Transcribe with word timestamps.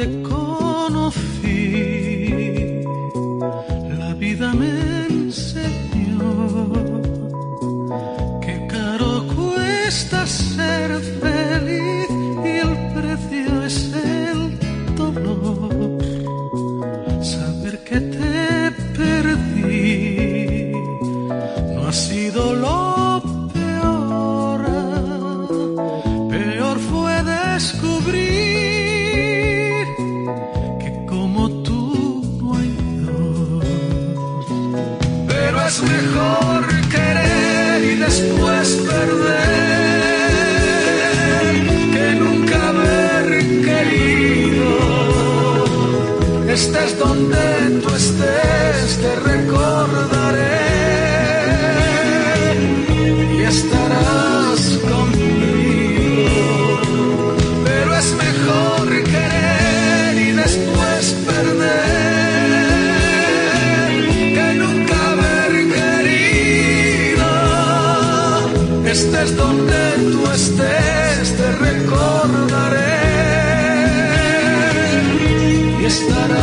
te 0.00 0.22
con 0.22 0.69
estará. 75.90 76.39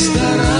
estará. 0.00 0.59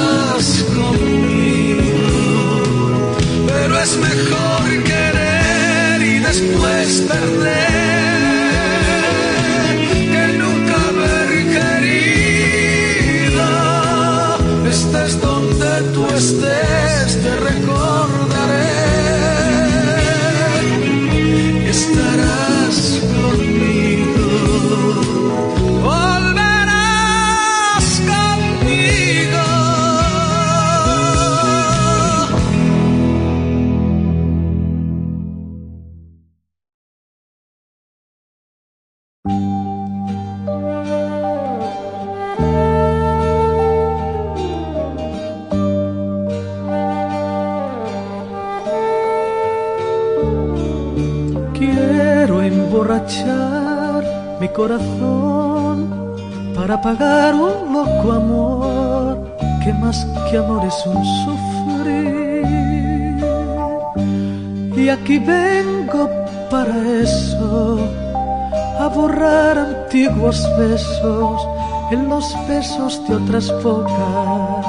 besos 72.50 73.00
de 73.06 73.14
otras 73.14 73.46
bocas. 73.62 74.66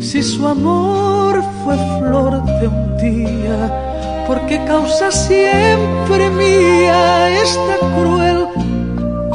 Si 0.00 0.22
su 0.22 0.46
amor 0.46 1.42
fue 1.62 1.76
flor 1.98 2.32
de 2.60 2.68
un 2.68 2.96
día, 2.98 3.58
porque 4.28 4.56
causa 4.64 5.10
siempre 5.10 6.30
mía 6.30 7.40
esta 7.42 7.76
cruel 7.94 8.40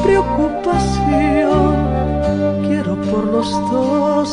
preocupación? 0.04 1.76
Quiero 2.68 2.94
por 3.12 3.24
los 3.36 3.50
dos 3.72 4.28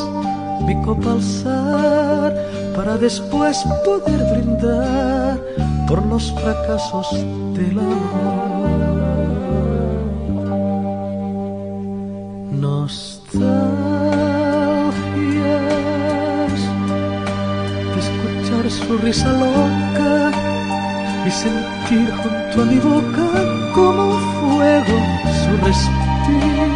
mi 0.67 0.75
copa 0.83 1.13
alzar 1.13 2.31
para 2.77 2.97
después 2.99 3.57
poder 3.85 4.21
brindar 4.33 5.39
por 5.89 6.05
los 6.07 6.33
fracasos 6.33 7.09
del 7.57 7.79
amor. 7.79 8.56
risa 18.99 19.33
loca 19.33 20.31
y 21.27 21.31
sentir 21.31 22.11
junto 22.21 22.63
a 22.63 22.65
mi 22.65 22.79
boca 22.79 23.27
como 23.75 24.19
fuego 24.41 24.97
su 25.41 25.51
respiración. 25.67 26.67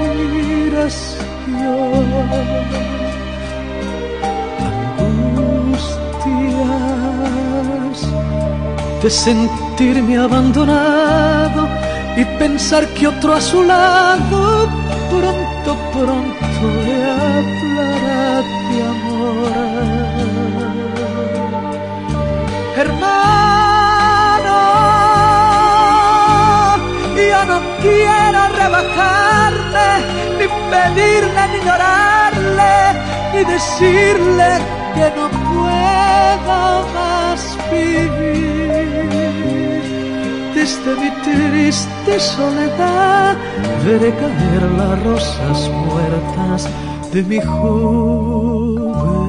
de 9.02 9.08
sentirme 9.08 10.19
abandonado 10.19 11.66
y 12.19 12.25
pensar 12.38 12.87
que 12.88 13.06
otro 13.06 13.32
a 13.32 13.40
su 13.40 13.62
lado 13.62 14.69
pronto, 15.08 15.76
pronto 15.93 16.39
rebajarle, 28.60 29.88
ni 30.38 30.46
pedirle, 30.70 31.42
ni 31.52 31.58
llorarle, 31.66 32.76
ni 33.32 33.40
decirle 33.52 34.50
que 34.94 35.06
no 35.16 35.26
puedo 35.48 36.60
más 36.96 37.40
vivir. 37.70 39.00
Desde 40.54 40.90
mi 41.00 41.10
triste 41.26 42.12
soledad 42.20 43.34
veré 43.84 44.10
caer 44.20 44.62
las 44.78 44.94
rosas 45.04 45.58
muertas 45.86 46.60
de 47.12 47.20
mi 47.22 47.40
juventud. 47.40 49.19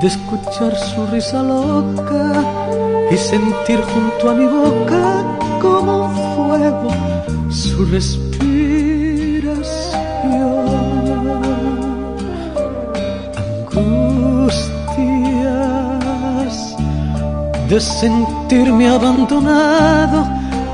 De 0.00 0.06
escuchar 0.06 0.74
su 0.76 1.06
risa 1.08 1.42
loca 1.42 2.42
y 3.10 3.16
sentir 3.16 3.80
junto 3.82 4.30
a 4.30 4.34
mi 4.34 4.46
boca 4.46 5.24
como 5.60 6.06
un 6.06 6.14
fuego 6.34 6.90
su 7.50 7.84
respiración. 7.84 8.30
Angustias 13.36 14.70
de 17.68 17.78
sentirme 17.80 18.88
abandonado 18.88 20.26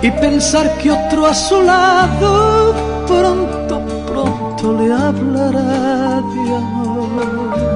y 0.03 0.11
pensar 0.13 0.71
que 0.79 0.93
otro 0.93 1.27
a 1.27 1.35
su 1.35 1.63
lado 1.63 2.75
pronto, 3.09 3.81
pronto 4.07 4.73
le 4.79 4.93
hablará 4.93 6.23
de 6.23 6.55
amor. 6.55 7.76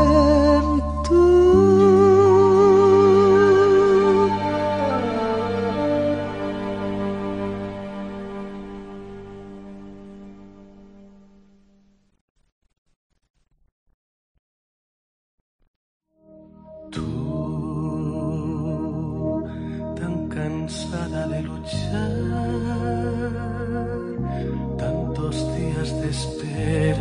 Tú, 16.91 17.03
tan 19.95 20.27
cansada 20.27 21.25
de 21.27 21.41
luchar, 21.41 22.11
tantos 24.77 25.55
días 25.55 26.01
de 26.01 26.09
esperar, 26.09 26.99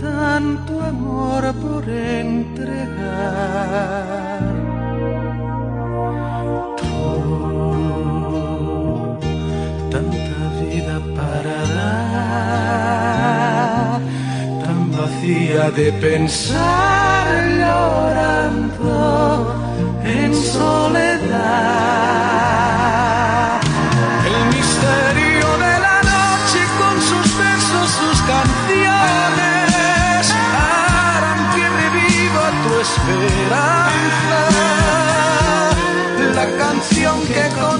tanto 0.00 0.80
amor 0.80 1.54
por 1.62 1.88
entregar. 1.88 3.93
Tan 15.04 15.10
vacía 15.10 15.70
de 15.70 15.92
pensar 15.92 17.26
llorando 17.60 18.96
en 20.04 20.34
soledad. 20.34 21.50
El 24.26 24.36
misterio 24.56 25.48
de 25.64 25.74
la 25.86 25.98
noche 26.12 26.60
con 26.80 26.94
sus 27.10 27.26
versos, 27.38 27.86
sus 28.00 28.18
canciones 28.32 30.22
harán 30.56 31.40
que 31.54 31.64
reviva 31.80 32.44
tu 32.64 32.70
esperanza. 32.86 34.40
La 36.34 36.46
canción 36.58 37.16
que 37.26 37.44
con 37.60 37.78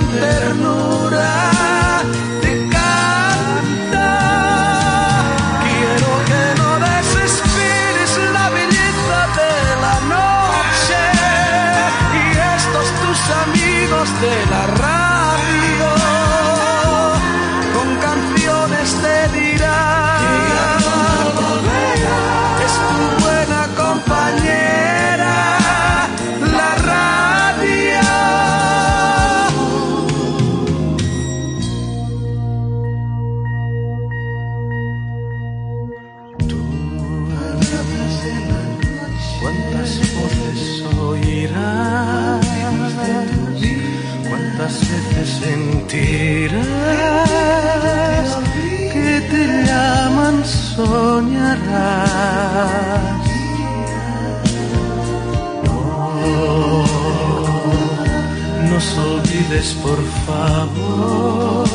olvides, 59.64 59.74
por 59.82 59.98
favor. 60.26 61.68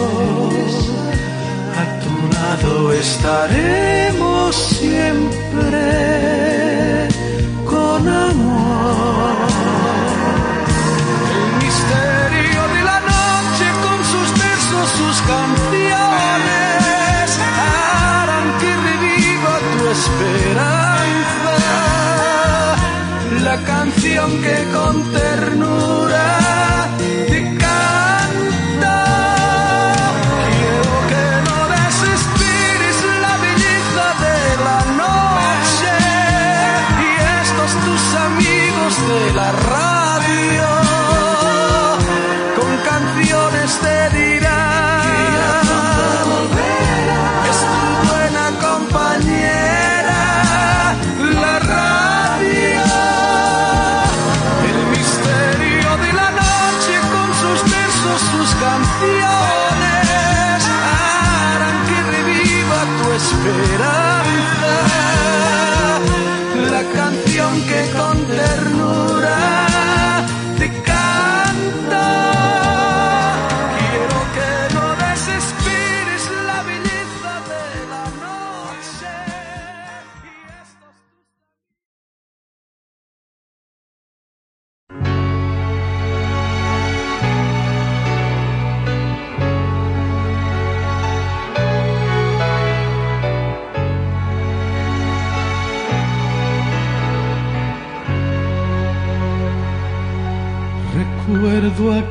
A 1.77 1.79
tu 2.03 2.13
lado 2.36 2.74
estaremos 2.93 4.55
siempre 4.55 5.77
con 7.65 8.08
amor. 8.08 9.36
El 11.36 11.48
misterio 11.63 12.62
de 12.75 12.81
la 12.84 13.00
noche 13.00 13.67
con 13.84 14.00
sus 14.12 14.27
versos, 14.43 14.86
sus 15.00 15.17
canciones 15.22 17.27
harán 17.58 18.48
que 18.60 18.72
reviva 18.89 19.53
tu 19.72 19.79
esperanza. 19.98 21.55
La 23.43 23.58
canción 23.63 24.29
que 24.41 24.58
con 24.74 24.96
ternura 25.13 26.09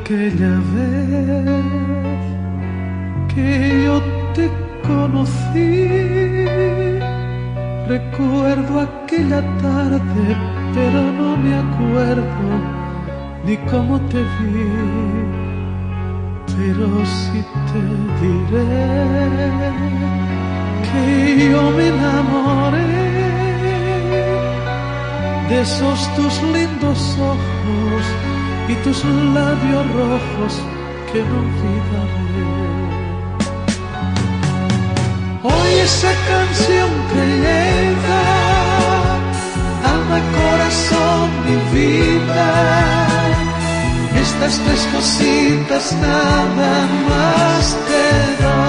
aquella 0.09 0.55
vez 0.73 2.23
que 3.31 3.83
yo 3.85 4.01
te 4.33 4.49
conocí. 4.87 6.47
Recuerdo 7.87 8.79
aquella 8.81 9.41
tarde, 9.61 10.25
pero 10.73 10.99
no 11.19 11.37
me 11.37 11.53
acuerdo 11.63 12.47
ni 13.45 13.55
cómo 13.71 13.99
te 14.09 14.17
vi. 14.17 14.69
Pero 16.57 16.87
sí 17.05 17.43
te 17.69 17.81
diré 18.21 18.65
que 20.87 21.51
yo 21.51 21.61
me 21.71 21.87
enamoré 21.87 23.19
de 25.49 25.61
esos 25.61 26.15
tus 26.15 26.41
y 28.69 28.75
tus 28.83 29.03
labios 29.03 29.85
rojos 29.93 30.53
que 31.11 31.19
no 31.23 31.35
olvidaré. 31.45 32.19
Hoy 35.43 35.71
esa 35.79 36.13
canción 36.31 36.89
que 37.11 37.21
lleva 37.43 38.25
alma, 39.93 40.19
corazón 40.37 41.29
y 41.53 41.75
vida, 41.75 42.49
estas 44.21 44.53
tres 44.65 44.87
cositas 44.93 45.95
nada 46.01 46.79
más 47.09 47.63
te 47.87 48.43
doy. 48.43 48.68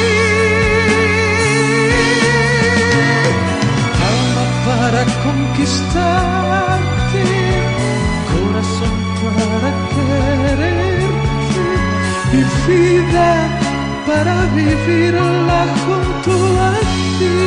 conquistarte, 5.23 7.23
corazón 8.31 8.97
para 9.21 9.69
quererte 9.93 11.67
y 12.33 12.35
vida 12.67 13.29
para 14.07 14.35
vivirla 14.55 15.61
junto 15.85 16.33
a 16.59 16.61
ti. 17.19 17.37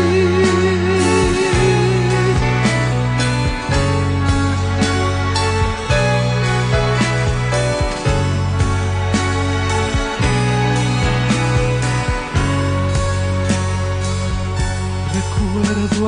Recuerdo 15.15 16.03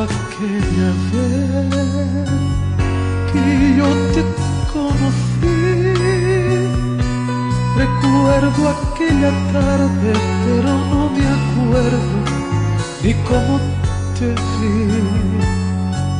yo 3.76 3.86
te 4.14 4.22
conocí. 4.72 5.56
Recuerdo 7.76 8.62
aquella 8.76 9.32
tarde, 9.52 10.12
pero 10.44 10.70
no 10.90 11.10
me 11.14 11.24
acuerdo 11.38 12.16
ni 13.02 13.12
cómo 13.28 13.60
te 14.18 14.28
vi. 14.58 14.74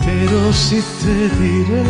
Pero 0.05 0.53
sí 0.53 0.83
te 1.01 1.15
diré 1.41 1.83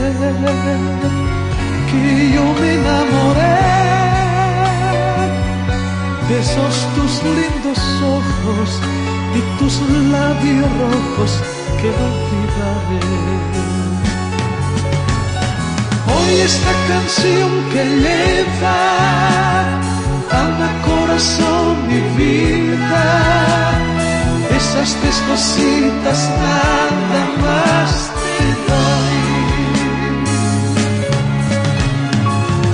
que 1.91 2.03
yo 2.35 2.45
me 2.61 2.69
enamoré 2.81 3.57
de 6.29 6.41
esos 6.41 6.75
tus 6.95 7.13
lindos 7.23 7.81
ojos 8.19 8.71
y 9.39 9.41
tus 9.59 9.75
labios 10.11 10.71
rojos 10.81 11.33
que 11.81 11.89
no 11.97 12.07
olvidaré. 12.17 14.06
Hoy 16.15 16.41
esta 16.41 16.73
canción 16.89 17.51
que 17.73 17.85
lleva 17.85 18.79
alma, 20.31 20.69
corazón 20.87 21.77
y 21.91 22.01
vida, 22.17 23.07
esas 24.57 24.95
tres 25.01 25.17
cositas 25.29 26.31
nada 26.45 27.23
más 27.43 27.91
te 28.21 28.39
doy. 28.71 29.21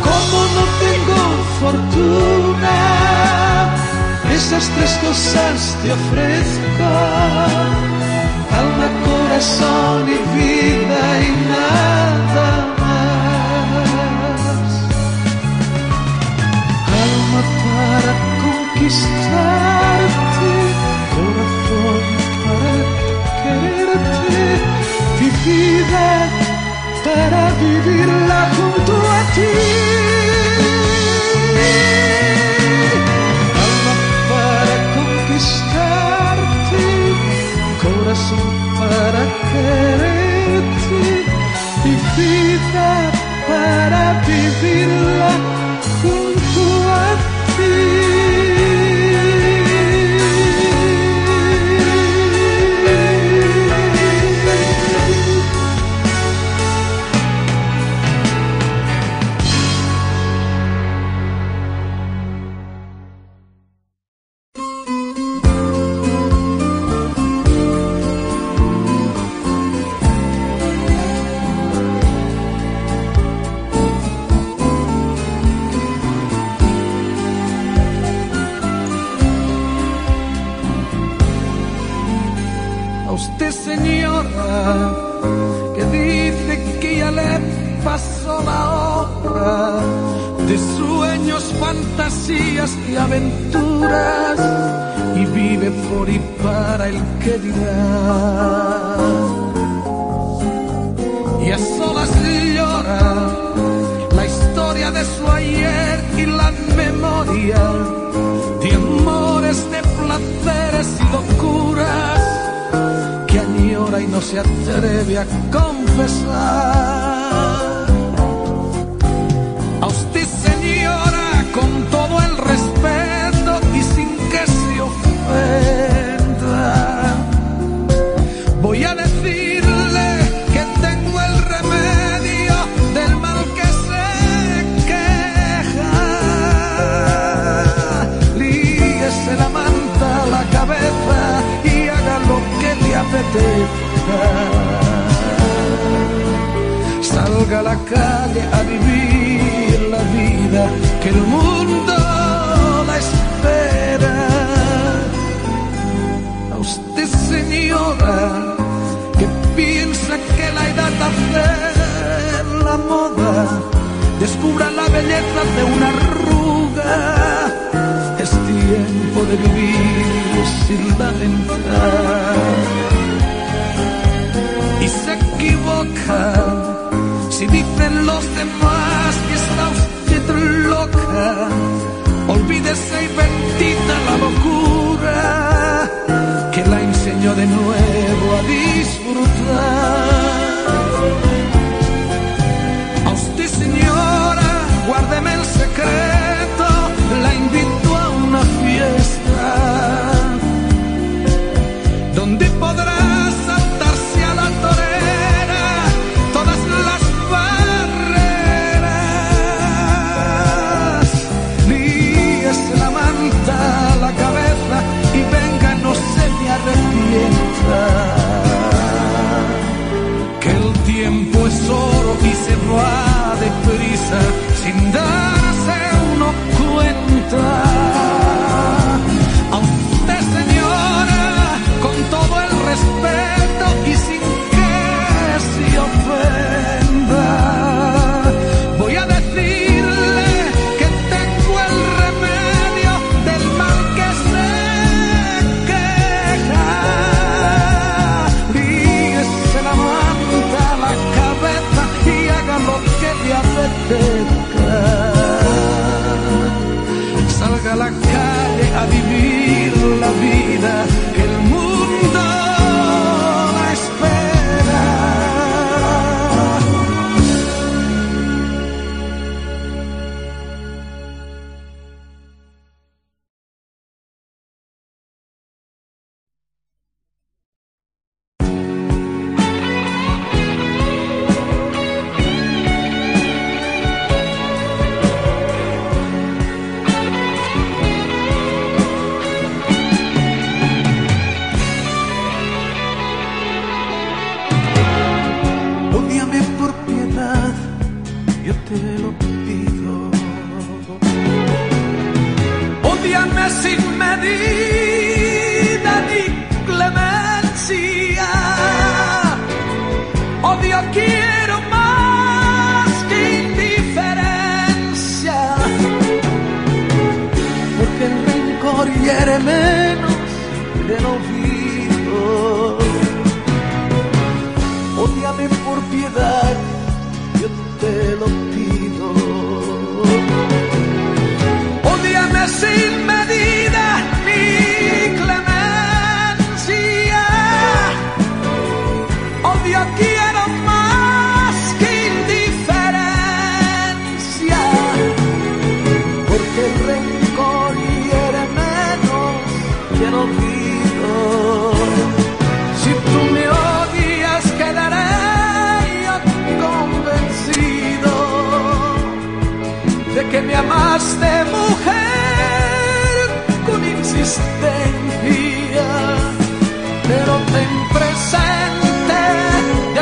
Como 0.08 0.38
no 0.56 0.64
tengo 0.84 1.20
fortuna, 1.60 2.78
esas 4.34 4.64
tres 4.76 4.92
cosas 5.04 5.76
te 5.82 5.88
ofrezco, 5.92 6.90
alma, 8.60 8.88
corazón 9.06 10.02
y 10.08 10.18
vida 10.36 11.02
y 11.20 11.30
nada 11.48 12.22
vivirla 27.62 28.40
junto 28.57 28.92
a 28.92 29.19
ti. 29.35 29.52
Alma 33.64 33.95
para 34.31 34.76
conquistarte, 34.97 36.83
corazón 37.83 38.49
para 38.78 39.23
quererte 39.50 39.81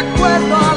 de 0.03 0.70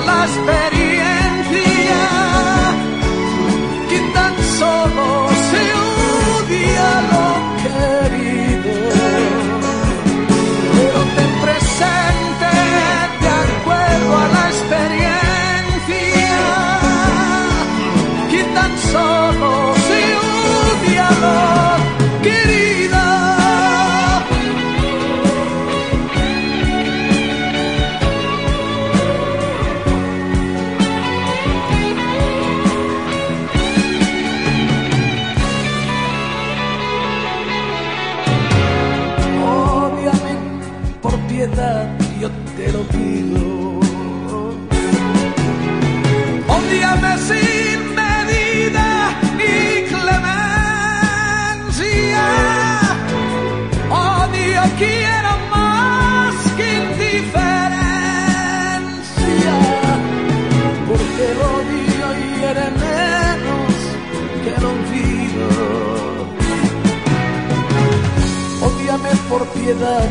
piedad, 69.63 70.09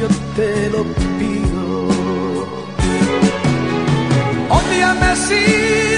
yo 0.00 0.08
te 0.36 0.70
lo 0.70 0.82
pido. 1.18 1.68
Ódiame 4.60 5.10
sin 5.26 5.91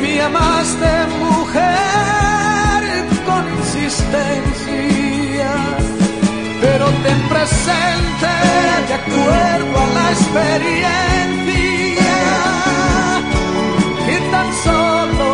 me 0.00 0.20
amaste 0.20 1.06
mujer 1.18 2.80
con 3.26 3.42
insistencia, 3.58 5.50
pero 6.60 6.86
ten 7.04 7.20
presente 7.28 8.32
de 8.88 8.94
acuerdo 8.94 9.76
a 9.80 9.86
la 9.96 10.06
experiencia 10.16 12.16
que 14.06 14.16
tan 14.32 14.48
solo 14.64 15.28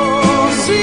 si 0.65 0.79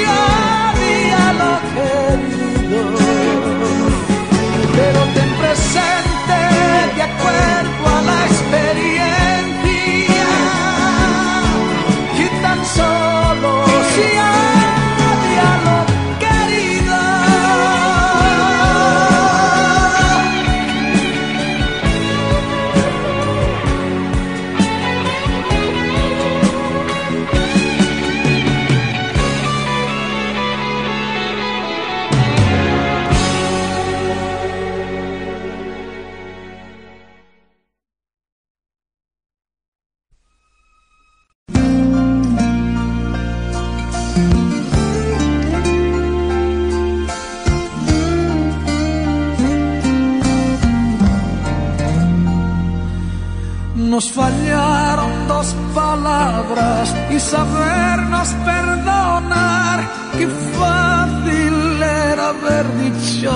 Nos 54.02 54.14
fallaron 54.14 55.28
dos 55.28 55.56
palabras 55.76 56.92
y 57.12 57.20
sabernos 57.20 58.30
perdonar. 58.44 59.80
Qué 60.18 60.28
fácil 60.58 61.84
era 61.84 62.30
haber 62.30 62.66
dicho 62.80 63.32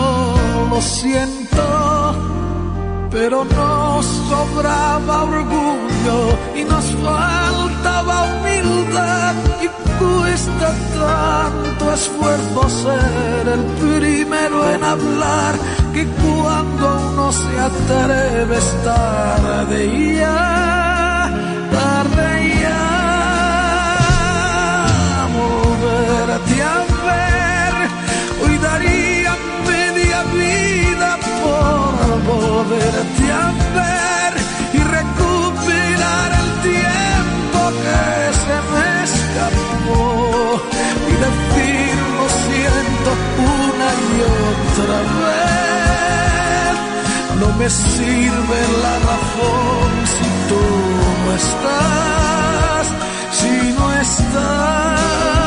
lo 0.71 0.81
siento, 0.81 2.15
pero 3.11 3.45
nos 3.45 4.05
sobraba 4.07 5.23
orgullo 5.25 6.17
y 6.55 6.63
nos 6.63 6.85
faltaba 7.05 8.23
humildad 8.23 9.35
y 9.61 9.67
cuesta 9.99 10.73
tanto 10.97 11.93
esfuerzo 11.93 12.69
ser 12.69 13.47
el 13.49 13.63
primero 13.85 14.67
en 14.71 14.83
hablar 14.83 15.53
que 15.95 16.05
cuando 16.07 16.85
uno 17.09 17.31
se 17.31 17.53
atreve 17.57 18.57
es 18.57 18.69
tarde 18.83 19.79
ya, 20.19 21.31
tarde 21.71 22.27
ya. 22.63 22.83
Volverte 25.39 26.55
a 26.75 26.77
ver, 27.07 27.73
hoy 28.43 28.55
daría 28.67 29.33
media 29.71 30.19
vida 30.43 31.11
por 31.41 32.11
volverte 32.31 33.25
a 33.43 33.47
ver 33.77 34.33
y 34.77 34.79
recuperar 34.97 36.29
el 36.41 36.49
tiempo 36.71 37.59
que 37.83 38.01
se 38.43 38.57
me 38.71 38.87
escapó 39.09 40.03
y 41.11 41.13
decir 41.25 41.95
lo 42.17 42.27
siento 42.47 43.09
una 43.39 43.89
y 44.11 44.17
otra 44.43 44.97
vez. 45.03 45.14
Me 47.57 47.69
sirve 47.69 48.59
la 48.83 48.99
razón 48.99 49.91
si 50.13 50.27
tú 50.49 50.63
no 51.23 51.33
estás, 51.35 52.85
si 53.31 53.73
no 53.79 53.93
estás, 53.93 55.44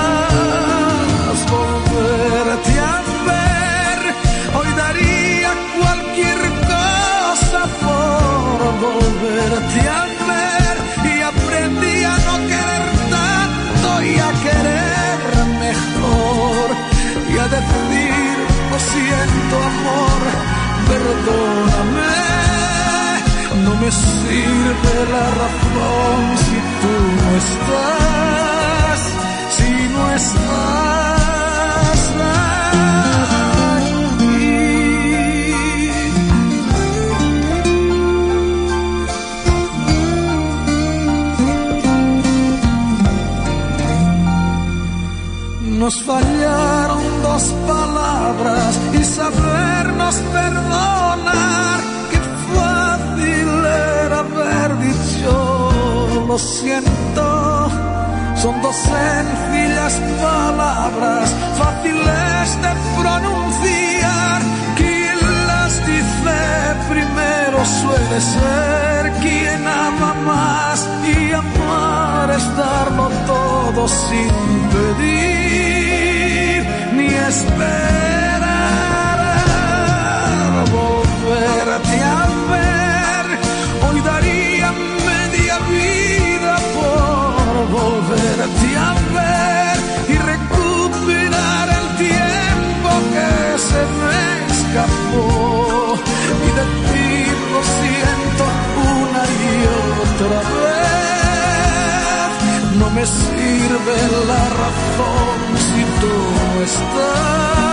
la 25.11 25.27
razón 25.41 26.21
si 26.45 26.57
tú 26.81 26.95
no 27.23 27.29
estás, 27.45 29.01
si 29.57 29.71
no 29.95 30.03
estás 30.21 32.01
aquí. 34.17 34.49
Nos 45.81 45.95
fallaron 46.03 47.03
dos 47.23 47.45
palabras 47.67 48.73
y 48.93 49.05
sabernos 49.05 50.15
perdonar. 50.33 50.98
Lo 56.29 56.39
siento. 56.39 57.71
Son 58.37 58.61
dos 58.63 58.77
sencillas 58.77 59.95
palabras, 60.21 61.35
fáciles 61.59 62.49
de 62.65 62.73
pronunciar. 63.01 64.43
Quien 64.77 65.19
las 65.47 65.73
dice 65.87 66.39
primero 66.91 67.65
suele 67.65 68.21
ser 68.21 69.13
quien 69.23 69.67
ama 69.67 70.15
más 70.27 70.87
y 71.17 71.33
amar 71.33 72.31
es 72.31 72.57
darlo 72.57 73.11
todo 73.27 73.89
sin 73.89 74.31
pedir 74.75 76.59
ni 76.93 77.07
esperar 77.07 78.43
volverte 80.71 81.97
a 82.03 82.27
ver. 82.51 82.78
Volverte 88.49 88.77
a 88.77 88.95
ver 89.15 89.77
y 90.09 90.15
recuperar 90.17 91.69
el 91.69 91.87
tiempo 91.97 92.91
que 93.13 93.31
se 93.59 93.83
me 94.01 94.21
escapó 94.53 95.27
y 96.45 96.51
decir 96.61 97.35
lo 97.53 97.61
siento 97.79 98.45
una 99.01 99.23
y 99.25 99.57
otra 100.03 100.39
vez. 100.53 100.99
No 102.79 102.87
me 102.91 103.05
sirve 103.07 103.99
la 104.27 104.45
razón 104.63 105.39
si 105.57 105.83
tú 106.01 106.15
estás, 106.63 107.68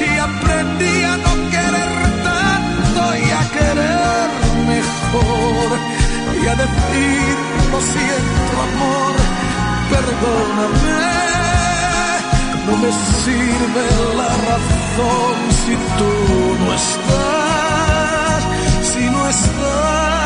y 0.00 0.18
aprendí 0.18 1.02
a 1.02 1.16
no 1.16 1.32
querer 1.50 1.92
tanto 2.22 3.16
y 3.16 3.30
a 3.30 3.42
querer 3.56 4.28
mejor 4.68 5.68
y 6.42 6.46
a 6.46 6.54
decir 6.54 7.36
lo 7.72 7.80
siento 7.80 8.54
amor, 8.68 9.14
perdóname. 9.90 11.14
No 12.66 12.76
me 12.76 12.90
sirve 13.24 13.84
la 14.16 14.28
razón 14.50 15.36
si 15.64 15.74
tú 15.98 16.12
no 16.64 16.74
estás, 16.74 18.42
si 18.92 19.10
no 19.10 19.28
estás 19.28 20.23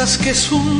piensas 0.00 0.16
que 0.16 0.30
es 0.30 0.50
un 0.50 0.79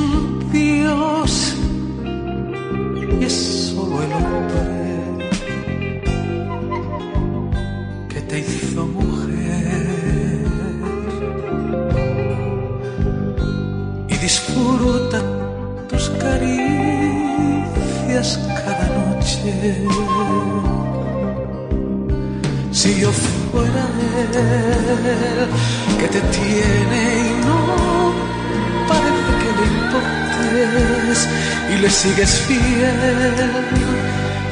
sigues 32.03 32.33
fiel, 32.47 33.51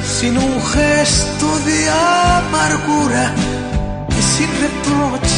sin 0.03 0.37
un 0.37 0.61
gesto 0.61 1.47
de 1.65 1.89
amargura 1.89 3.33
y 4.17 4.21
sin 4.33 4.49
reproches. 4.65 5.31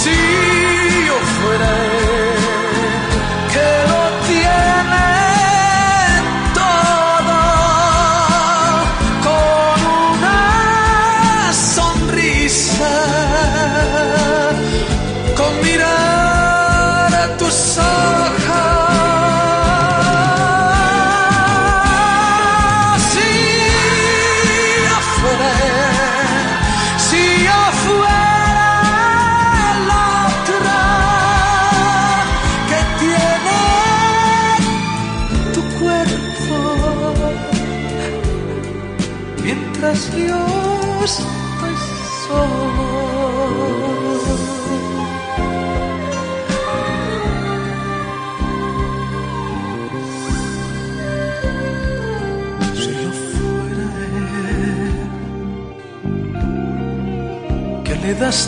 Si 0.00 0.16
yo 1.06 1.16
fuera 1.36 1.68
él, 1.98 2.01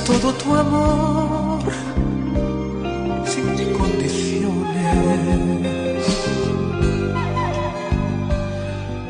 todo 0.05 0.33
tu 0.35 0.55
amor 0.55 1.63
sin 3.25 3.73
condiciones. 3.73 4.85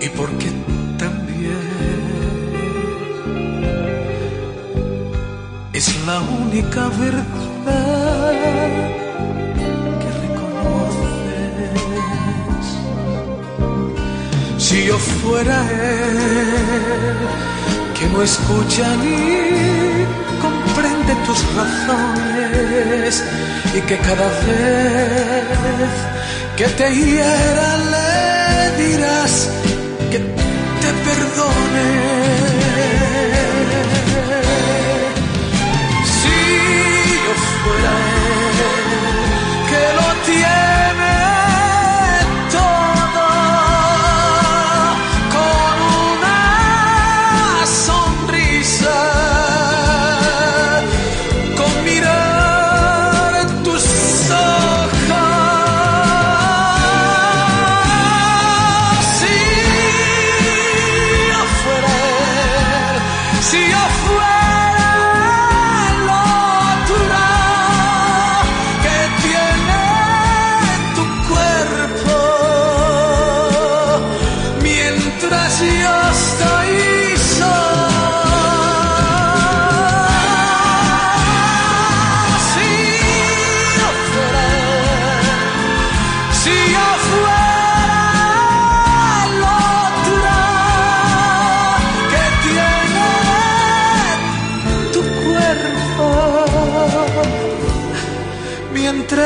Y 0.01 0.09
porque 0.11 0.51
también 0.97 1.59
es 5.73 6.07
la 6.07 6.21
única 6.21 6.89
verdad 6.89 8.33
que 10.01 10.11
reconoces. 10.23 11.75
Si 14.59 14.85
yo 14.87 14.97
fuera 14.99 15.59
él, 15.71 17.17
que 17.99 18.07
no 18.13 18.23
escucha 18.23 18.97
ni 18.97 20.14
comprende 20.85 21.15
tus 21.27 21.39
razones 21.55 23.25
y 23.75 23.81
que 23.83 23.97
cada 23.99 24.29
vez 24.47 25.95
que 26.57 26.65
te 26.65 26.95
hiera 26.95 27.79
le 27.93 28.85
dirás 28.85 29.49
que 30.11 30.19
te 30.19 30.91
perdone. 31.05 32.24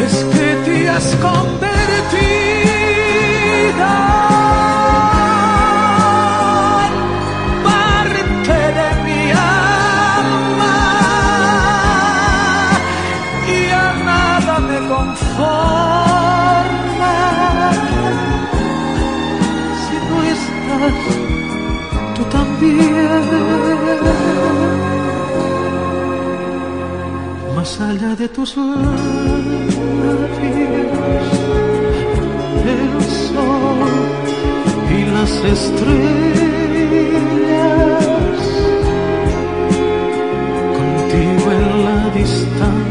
Es 0.04 0.14
que 0.34 0.48
te 0.64 0.88
has 0.88 1.06
convertido 1.16 1.65
Allá 27.78 28.16
de 28.16 28.26
tus 28.28 28.56
labios, 28.56 28.96
el 32.64 33.02
sol 33.28 33.90
y 34.90 35.04
las 35.12 35.30
estrellas, 35.44 35.76
contigo 40.78 41.46
en 41.52 41.84
la 41.84 42.00
distancia, 42.14 42.85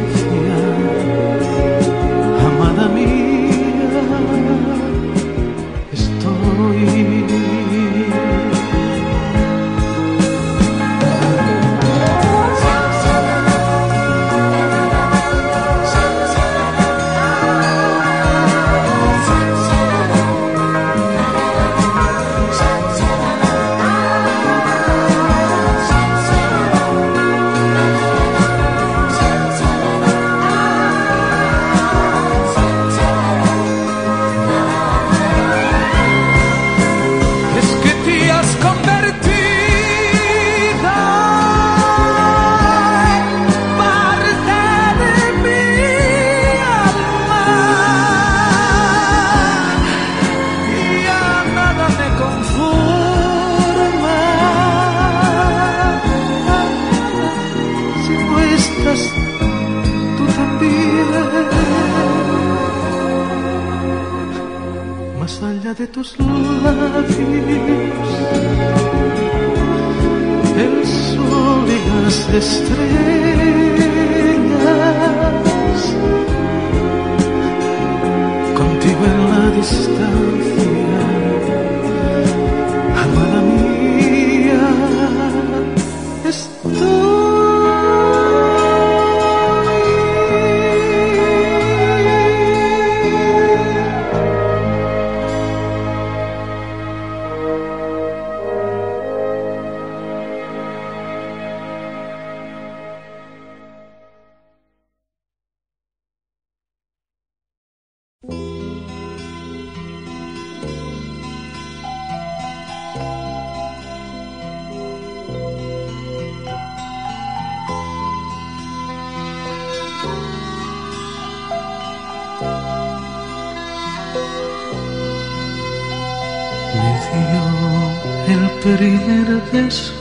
primer 128.65 129.27
beso 129.53 129.93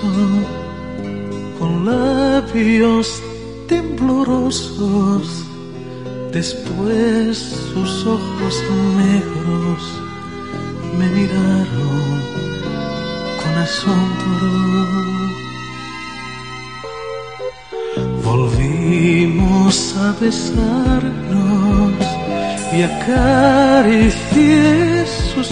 con 1.58 1.84
labios 1.84 3.22
temblorosos, 3.68 5.44
después 6.32 7.36
sus 7.36 8.06
ojos 8.06 8.64
negros 8.96 9.82
me 10.98 11.06
miraron 11.10 12.20
con 13.40 13.52
asombro. 13.66 14.48
Volvimos 18.24 19.94
a 19.98 20.08
besarnos 20.18 21.92
y 22.72 22.80
acaricié 22.82 24.56
sus 25.06 25.48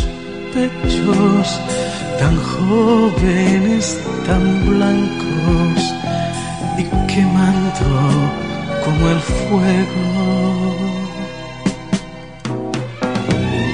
pechos 0.55 1.82
tan 2.23 2.37
jóvenes, 2.37 3.99
tan 4.27 4.45
blancos 4.71 5.81
y 6.79 6.85
quemando 7.13 7.89
como 8.85 9.09
el 9.15 9.21
fuego. 9.33 10.07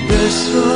Beso, 0.09 0.67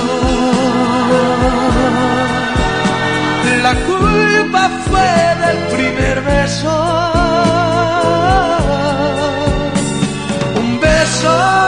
la 3.62 3.74
culpa 3.88 4.62
fue 4.86 5.10
del 5.42 5.58
primer 5.74 6.16
beso. 6.32 6.74
Un 10.60 10.78
beso. 10.78 11.61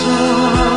So. 0.00 0.69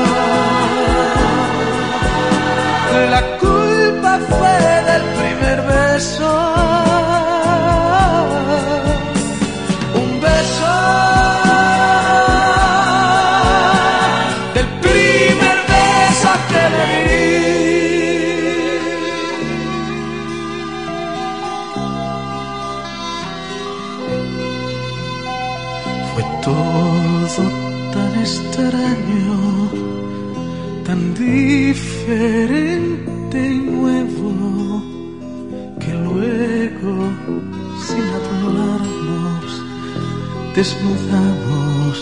desnudamos 40.64 41.98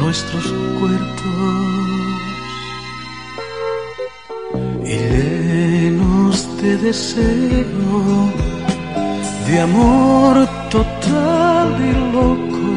nuestros 0.00 0.44
cuerpos 0.80 1.58
y 4.84 4.96
llenos 4.98 6.34
de 6.60 6.76
deseo, 6.78 8.32
de 9.46 9.60
amor 9.60 10.34
total 10.70 11.68
y 11.90 11.92
loco, 12.16 12.68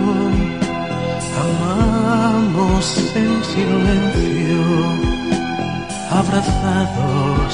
amamos 1.45 2.86
en 3.16 3.32
silencio, 3.52 4.64
abrazados 6.12 7.54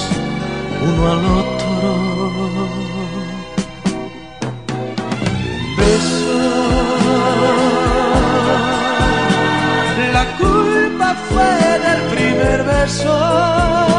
uno 0.84 1.12
al 1.14 1.26
otro. 1.42 2.07
说。 12.88 13.97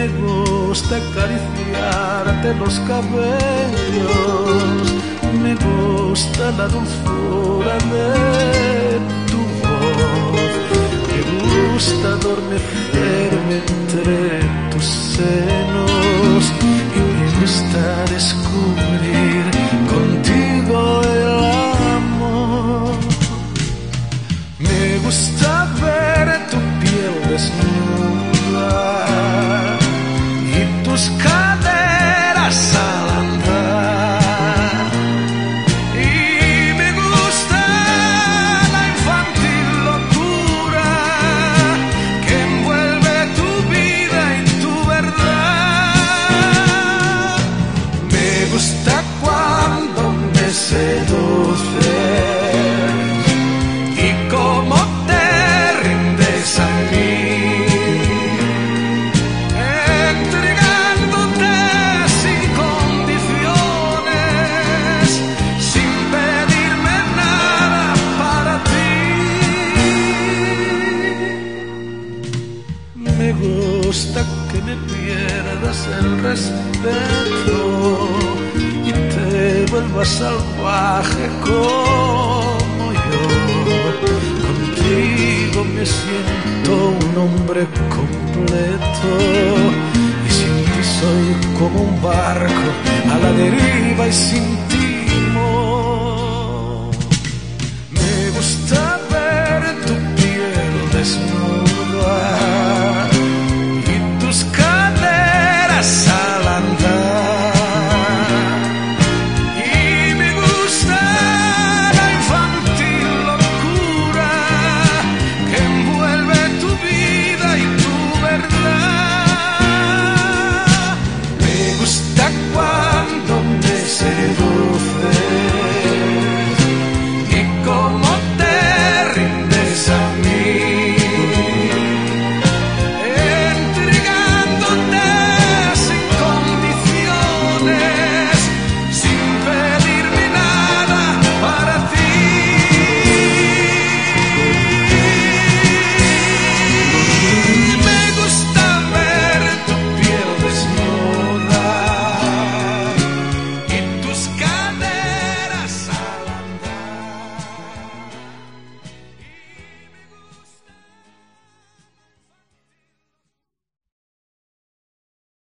Me 0.00 0.08
gusta 0.08 0.96
acariciarte 0.96 2.54
los 2.54 2.80
cabellos, 2.88 4.14
me 5.42 5.54
gusta 5.56 6.50
la 6.52 6.66
dulzura 6.68 7.74
de 7.92 8.98
tu 9.30 9.40
voz, 9.60 10.52
me 11.10 11.20
gusta 11.74 12.06
adormecerme 12.14 13.56
entre 13.68 14.40
tus 14.70 14.86
senos 14.86 16.42
y 16.96 16.98
me 17.18 17.26
gusta 17.38 17.82
descubrir 18.08 19.29
y 31.08 31.29
como 81.40 82.92
yo. 82.92 83.22
Contigo 84.46 85.64
me 85.64 85.84
siento 85.84 86.72
un 87.00 87.18
hombre 87.18 87.66
completo 87.96 89.08
y 90.26 90.30
sin 90.30 90.56
ti 90.64 90.82
soy 90.98 91.28
como 91.58 91.82
un 91.82 92.02
barco 92.02 92.68
a 93.12 93.18
la 93.18 93.32
deriva 93.32 94.08
y 94.08 94.12
sin 94.12 94.44
timón. 94.68 94.79